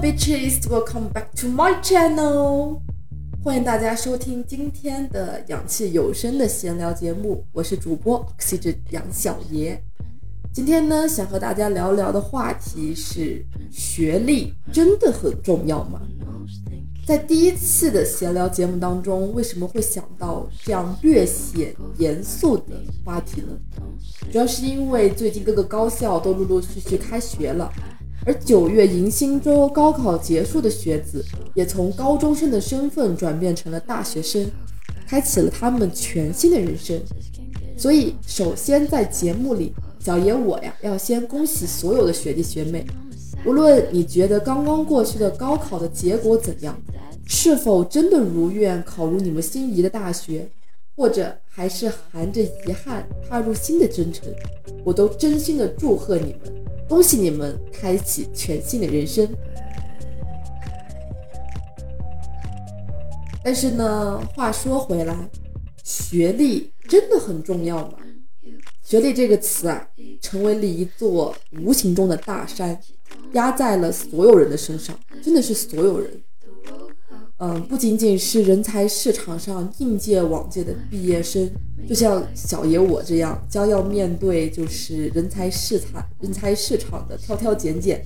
[0.00, 2.80] Bitches, Welcome back to my channel.
[3.44, 9.80] 欢迎大家收听今天的氧气有声的闲聊节目，我是主播 Oxygen 杨小爷。
[10.52, 16.00] 今天呢，想和大家聊聊的话题是：学历真的很重要吗？
[17.06, 23.48] 在第一次的闲聊节目当中，为什么会想到这样略显严肃的话题呢？
[24.32, 27.70] 主要是因为最近各个高校都陆陆续续开学了。
[28.24, 34.46] 而九月迎新周高考结束的学子，也从高中生的身份转变成了大学生，
[35.08, 37.00] 开启了他们全新的人生。
[37.76, 42.86] 所以，首先在节目里，小爷我呀，要先恭喜所有的学弟学妹。
[43.44, 46.80] 无论你觉得刚刚过去的高考的结果怎样，
[47.26, 50.48] 是否真的如愿考入你们心仪的大学，
[50.94, 54.32] 或者还是含着遗憾踏入新的征程，
[54.84, 56.61] 我都真心的祝贺你们。
[56.92, 59.26] 恭喜你们开启全新的人生。
[63.42, 65.16] 但是呢，话说回来，
[65.82, 67.96] 学历真的很重要吗？
[68.82, 69.88] 学历这个词啊，
[70.20, 72.78] 成为了一座无形中的大山，
[73.32, 76.22] 压在了所有人的身上，真的是所有人。
[77.44, 81.50] 嗯，不仅仅是人才市场上应届往届的毕业生，
[81.88, 88.00] 就像小爷我这样将要面对就是人才市场人才市场的挑挑拣拣，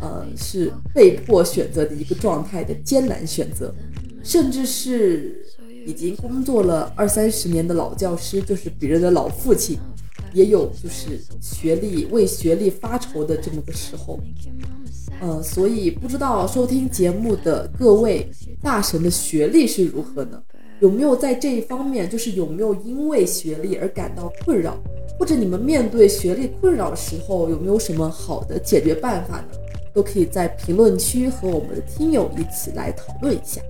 [0.00, 3.74] 呃，是被迫选择的一个状态的艰难选择，
[4.24, 5.44] 甚至是
[5.86, 9.78] 已经工作了二三十年的老教师，就是别人的老父亲，
[10.32, 14.18] 也有就是学历为学历发愁的这么个时候。
[15.20, 18.28] 呃，所以不知道收听节目的各位
[18.60, 20.42] 大神的学历是如何呢？
[20.80, 24.76] 有没有在这一方面，就是有没有因为学历而感到困扰，
[25.16, 29.46] 或者你们面对学历困扰的时候，有没有什么好的解决办法呢？
[29.94, 33.60] 都可以在评论区和我们的听友一起来讨论一下。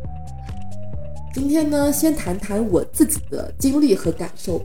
[1.35, 4.63] 今天呢，先谈谈我自己的经历和感受。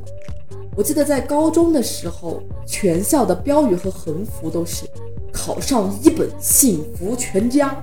[0.77, 4.85] 我记得在高中的时候，全校的标语和横幅都是。
[5.33, 7.75] 考上一本，幸福全家。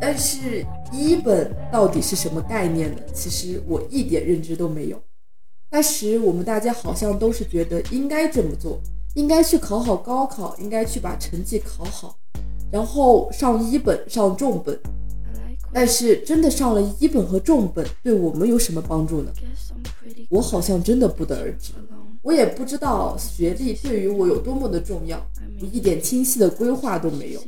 [0.00, 2.98] 但是一本到底是什么概念呢？
[3.14, 5.00] 其实我一点认知都没有。
[5.70, 8.80] 那时我们大家好像都是觉得应该这么做，
[9.14, 12.16] 应该去考好高考，应该去把成绩考好，
[12.72, 14.76] 然后上一本，上重本。
[15.72, 19.32] 但是真的上了一本和重本，对我们有什么帮助呢？
[20.30, 21.72] 我好像真的不得而知。
[22.22, 25.24] 我也不知道学历对于我有多么的重要，
[25.60, 27.40] 我一点清晰的规划都没有。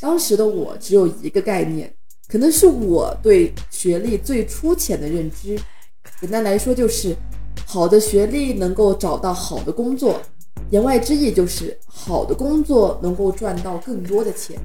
[0.00, 1.92] 当时的我只有一个概念，
[2.28, 5.58] 可能是我对学历最粗浅的认知。
[6.20, 7.14] 简单来说，就是
[7.66, 10.20] 好的学历能够找到好的工作，
[10.70, 14.58] 言外之意就是好的工作能够赚到更多的钱。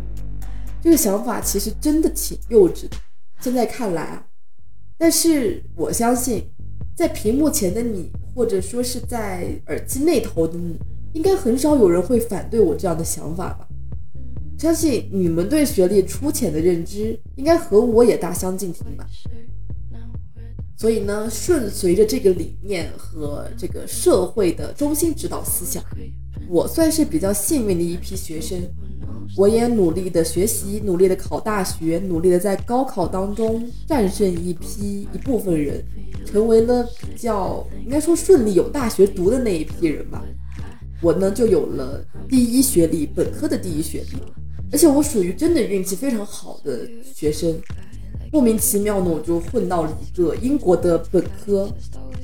[0.85, 2.95] 这个想法其实真的挺幼稚的，
[3.41, 4.27] 现在看来啊，
[4.99, 6.51] 但是我相信。
[6.95, 10.79] 在屏幕前的你，或者说是在耳机那头的你，
[11.11, 13.67] 应该很少有人会反对我这样的想法吧？
[14.57, 19.05] 相信你们对学历粗浅的认知，应该和我也大相径庭吧？
[20.77, 25.83] 所以呢，顺随着这个理念和这个社会的中心指导思想，
[26.47, 28.61] 我算是比较幸运的一批学生。
[29.37, 35.83] 我也努力的学习，努力的考大学，努力的在高考当中战胜一批一部分人。
[36.25, 40.21] 成为了比较应该说顺利有大学读的那一批人吧，
[41.01, 44.17] 我呢就有了第一学历，本科的第一学历，
[44.71, 47.55] 而且我属于真的运气非常好的学生，
[48.33, 51.69] 莫名其妙呢我就混到了一个英国的本科。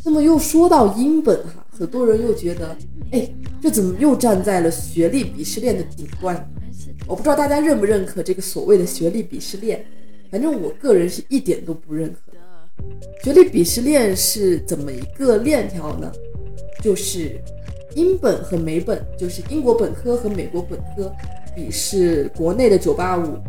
[0.04, 2.78] 那么又说到英本哈，很多人又觉得，
[3.10, 3.28] 哎，
[3.60, 6.48] 这怎么又站在了学历鄙视链的顶端？
[7.08, 9.84] 我不知道大家认不认可这个所谓的学历鄙视链，
[10.30, 12.20] 反正我个人是一点都不认可。
[13.24, 16.12] 学历鄙视链是怎么一个链条呢？
[16.84, 17.42] 就是
[17.96, 21.12] 英本和美本，就是英国本科和美国本科
[21.58, 23.40] 鄙视国内的985，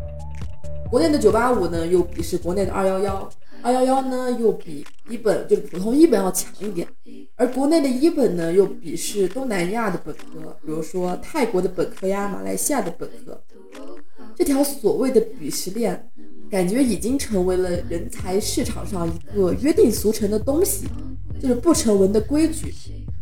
[0.91, 3.29] 国内的985呢又鄙视国内的211
[3.63, 6.87] 211，211呢又比一本就是普通一本要强一点，
[7.37, 13.43] 而国内的一本呢又鄙视东南亚的本科，比如说泰国的本科呀、马来西亚的本科，
[14.35, 16.09] 这条所谓的鄙视链。
[16.51, 20.87] 感觉已经成为了人才市场上一个约定俗成的东西，
[21.41, 22.75] 就是不成文的规矩。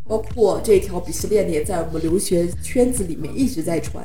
[0.05, 4.05] 包括这条鄙视链也在我们留学圈子里面一直在传。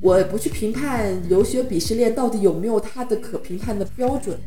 [0.00, 4.38] 我不去评判留学鄙视链到底有没有它的可评判的标准，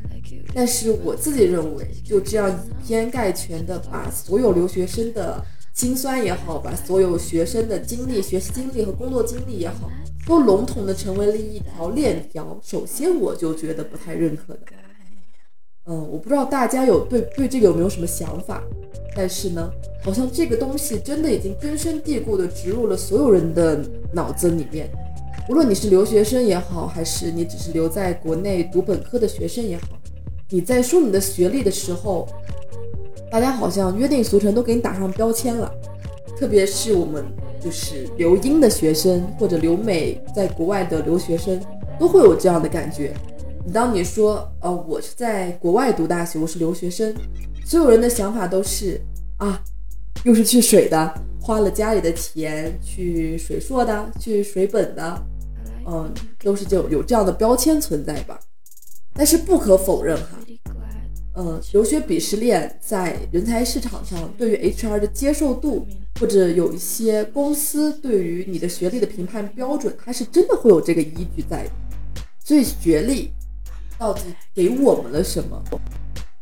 [0.53, 5.43] 但是我自己认为，就这样以偏概全的把所有留学生的
[5.73, 9.89] 心酸也好，把所有学生的经历、学习经历和工作经历也好，
[10.25, 12.59] 都笼统的成为了一条链条。
[12.63, 14.59] 首先，我就觉得不太认可的。
[15.87, 18.63] 嗯，我不知道大家有对对这个有没有什么想法，
[19.15, 19.71] 但是呢，
[20.03, 23.83] 好像这个东西真的已经根深蒂固的植入了所有人的
[24.13, 24.89] 脑子里面。
[25.49, 29.87] 无论你是留学生也好，还是你只是留在国内读本科的学生也好，
[30.49, 32.27] 你在说你的学历的时候，
[33.31, 35.71] 大家好像约定俗成都给你打上标签了。
[36.37, 37.23] 特别是我们
[37.59, 41.59] 就是留英的学生或者留美在国外的留学生，
[41.99, 43.13] 都会有这样的感觉。
[43.63, 47.13] 你当你说，呃，我是在国外读大学，我是留学生，
[47.65, 48.99] 所有人的想法都是
[49.37, 49.61] 啊，
[50.23, 55.25] 又是去水的，花了家里的钱去水硕的，去水本的，
[55.87, 58.39] 嗯，都是就有这样的标签存在吧。
[59.13, 60.37] 但是不可否认哈，
[61.35, 65.87] 嗯，留学鄙视链在人才市场上对于 HR 的接受度，
[66.19, 71.71] 或者有一些公司对于你的学历的评判标准，它是真的会有这个依据在的。
[72.43, 73.31] 所以学历。
[73.97, 74.21] 到底
[74.55, 75.61] 给我们了什么？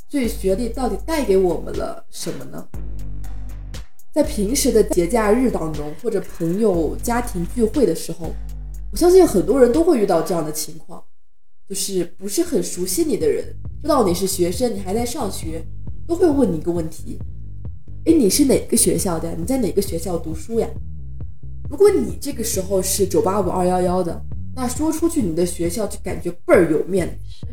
[0.07, 2.65] 所以学历到底带给我们了什么呢？
[4.19, 8.29] 在平时的节假日当中，或者朋友家庭聚会的时候，
[8.91, 11.01] 我相信很多人都会遇到这样的情况，
[11.69, 13.45] 就是不是很熟悉你的人，
[13.81, 15.63] 知道你是学生，你还在上学，
[16.05, 17.17] 都会问你一个问题：
[18.03, 19.33] 哎，你是哪个学校的？
[19.37, 20.67] 你在哪个学校读书呀？
[21.69, 24.21] 如果你这个时候是九八五二幺幺的。
[24.53, 27.47] 那说出去，你的学校就感觉倍儿有面子。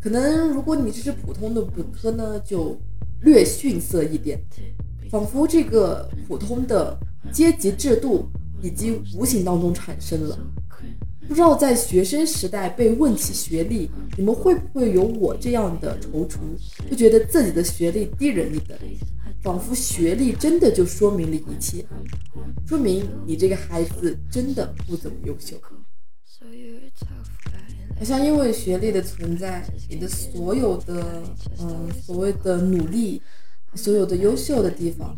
[0.00, 2.76] 可能如果你只是普通的本科呢，就
[3.20, 4.40] 略逊色一点，
[5.10, 6.98] 仿佛这个普通的
[7.32, 8.28] 阶级制度
[8.62, 10.38] 已经无形当中产生了。
[11.26, 16.38] 不知道在学生时代被问起学历，你们会不会有我这样的踌躇，
[16.88, 18.78] 就觉得自己的学历低人一等，
[19.42, 21.84] 仿佛学历真的就说明了一切，
[22.66, 25.54] 说明你这个孩子真的不怎么优秀。
[27.98, 31.22] 好像因为学历的存在，你的所有的
[31.58, 33.20] 嗯所谓的努力，
[33.74, 35.16] 所有的优秀的地方，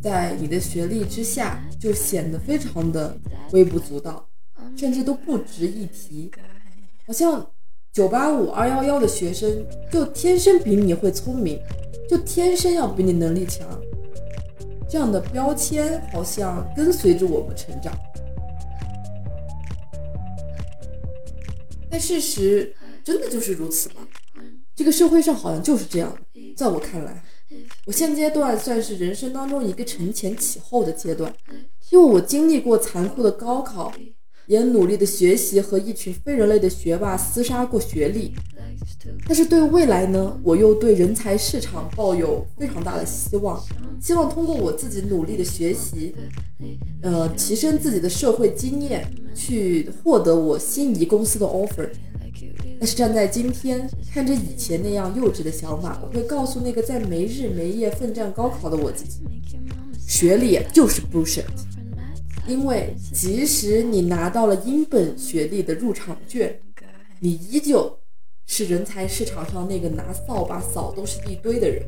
[0.00, 3.16] 在你的学历之下就显得非常的
[3.52, 4.28] 微不足道，
[4.76, 6.30] 甚至都不值一提。
[7.06, 7.50] 好像
[7.92, 11.58] 九八五二幺幺的学生就天生比你会聪明，
[12.08, 13.66] 就天生要比你能力强，
[14.88, 17.92] 这样的标签好像跟随着我们成长。
[21.90, 22.72] 但事实
[23.02, 24.06] 真的就是如此吗？
[24.76, 26.16] 这个社会上好像就是这样。
[26.56, 27.24] 在我看来，
[27.88, 31.32] 我现阶段算是人生当中一个承前启后的阶段，
[31.88, 33.90] 因为我经历过残酷的高考，
[34.44, 38.34] 也努力的学习和一群非人类的学霸厮杀过学历。
[39.26, 43.58] 但是对未来呢，我又对人才市场抱有非常大的希望，
[43.98, 46.14] 希望通过我自己努力的学习，
[47.00, 51.88] 呃，提升自己的社会经验，去获得我心仪公司的 offer。
[52.78, 59.20] 但是站在今天，看着以前那样幼稚的想法，我会告诉那个在没日没夜奋战高考的我自己：
[60.06, 61.44] 学历就是 bullshit。
[62.46, 66.60] 因为即使你拿到了英本学历的入场券，
[67.20, 67.98] 你依旧。
[68.50, 71.84] 是人才市场上那个拿扫把扫都是一堆的人，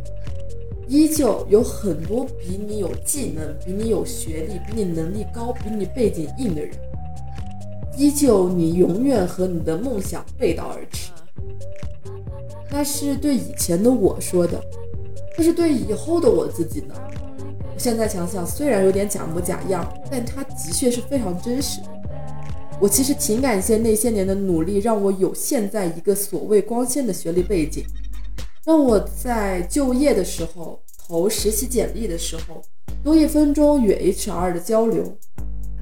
[0.87, 6.71] 依旧有很多比你有技能、比你有学历、比你能力高、比你背景硬的人，
[7.97, 11.11] 依旧你永远和你的梦想背道而驰。
[12.71, 14.63] 那是对以前的我说的，
[15.37, 16.95] 但是对以后的我自己呢？
[17.77, 21.87] 现在想想，虽然有点假模假样，但它的确是非常真实的。
[22.81, 27.85] 我其实挺感谢那些年的努力，让我有现在一个所谓光鲜的学历背景，
[28.65, 32.63] 让我在就业的时候投实习简历的时候
[33.03, 35.17] 多一分钟与 HR 的交流，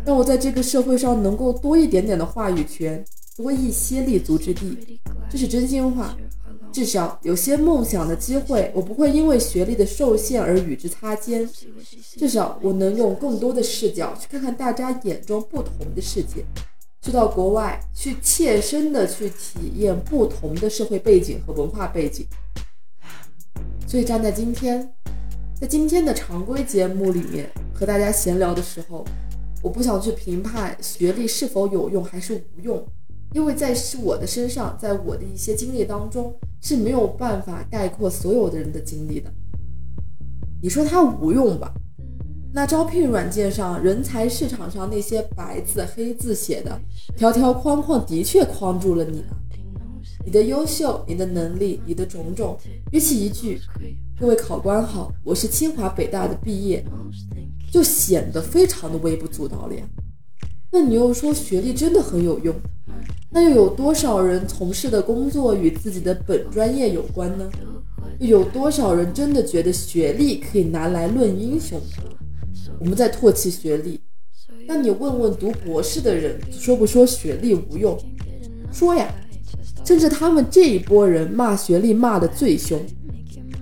[0.09, 3.05] 让我在这个社会上能够多一点点的话语权，
[3.37, 4.99] 多一些立足之地。
[5.29, 6.17] 这是真心话。
[6.73, 11.47] 至少有些梦想的机会，我不会因为学历的受限而与之擦肩。
[12.17, 16.43] 至少我能用更多的视角去看看大家眼中不同的世界。
[17.03, 22.27] 去到国外，去切身的去体验不同的社会背景和文化背景。
[23.87, 24.91] 所以站在今天，
[25.61, 29.05] 在今天的常规节目里面和大家闲聊的时候，
[29.62, 32.85] 我不想去评判学历是否有用还是无用，
[33.33, 39.33] 因为在是我的身上，在我的一些经历当中是没有办法概括所有的人的经历的。
[40.62, 41.73] 你说它无用吧？
[42.53, 46.81] 那招聘软件上，人才市场上那些白字黑字写的
[47.17, 49.25] 条条框框，的确框住了你。
[50.25, 52.57] 你的优秀，你的能力，你的种种，
[52.91, 53.61] 比起一句
[54.19, 56.85] 各位考官好，我是清华北大的毕业，
[57.71, 59.83] 就显得非常的微不足道了呀。
[60.71, 62.55] 那你又说学历真的很有用，
[63.31, 67.49] 那又有多少人从事的工作与自己的本专业有关呢？
[68.21, 71.81] 又有多少人真的觉得学历可以拿来论英雄？
[72.81, 74.01] 我们在唾弃学历，
[74.67, 77.99] 那你问问读博士的人，说不说学历无用？
[78.73, 79.13] 说呀，
[79.85, 82.81] 甚至他们这一波人骂学历骂得最凶，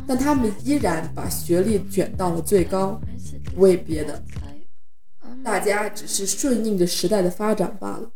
[0.06, 3.15] 但他们依然把学历卷到了最高，不
[3.56, 4.22] 为别的，
[5.44, 8.10] 大家只是顺应着时代的发展罢了。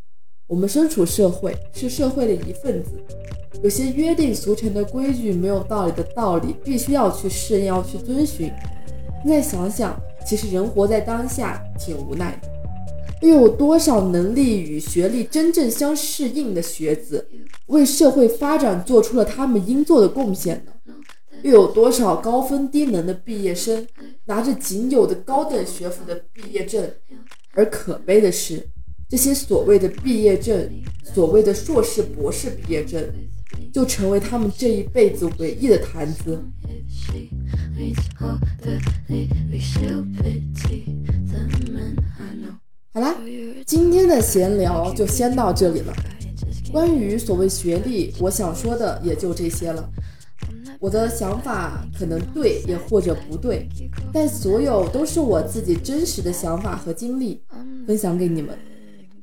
[0.47, 2.91] 我们身处社会，是社会的一份子，
[3.63, 8.51] 有些约定俗成的规矩、没有道理的道理，必须要去适应，要去遵循。
[9.27, 10.01] 再想想。
[10.27, 17.27] 其实人活在当下挺无奈的，又有多少能力与学历真正相适应的学子，
[17.69, 20.90] 为社会发展做出了他们应做的贡献呢？
[21.43, 23.87] 又有多少高分低能的毕业生，
[24.27, 26.91] 拿着仅有的高等学府的毕业证？
[27.55, 28.69] 而可悲的是，
[29.09, 30.71] 这些所谓的毕业证，
[31.15, 33.03] 所谓的硕士、博士毕业证，
[33.73, 36.41] 就成为他们这一辈子唯一的谈资。
[42.93, 43.17] 好啦，
[43.67, 45.93] 今天的闲聊就先到这里了。
[46.73, 49.91] 关于所谓学历，我想说的也就这些了。
[50.81, 53.69] 我的想法可能对，也或者不对，
[54.15, 57.43] 但所有都是我自己真实的想法和经历，
[57.87, 58.57] 分享给你们。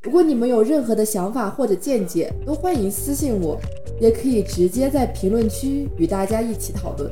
[0.04, 3.60] 如果你们有任何的想法或者见解，都欢迎私信我，
[4.00, 7.12] 也可以直接在评论区与大家一起讨论。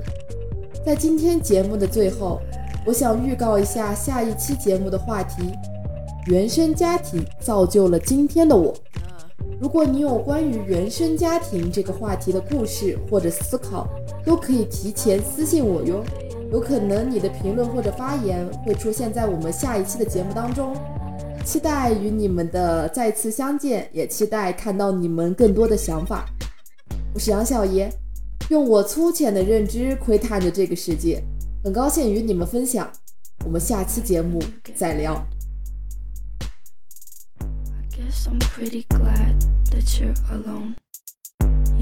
[0.86, 2.40] 在今天节目的最后，
[2.86, 5.52] 我想预告一下下一期节目的话题：
[6.28, 8.72] 原生家庭造就了今天的我。
[9.60, 13.88] 如果你有关于原生家庭这个话题的故事或者思考，
[14.26, 16.04] 都可以提前私信我哟。
[16.52, 20.76] 有可能你的评论或者发言会出现在我们下一期的节目当中。
[21.44, 26.26] 期待与你们的再次相见，也期待看到你们更多的想法。
[27.14, 27.92] 我是杨小爷。
[28.50, 31.24] 用我粗浅的认知窥探着这个世界，
[31.64, 32.88] 很高兴与你们分享。
[33.44, 34.40] 我们下期节目
[34.76, 35.26] 再聊。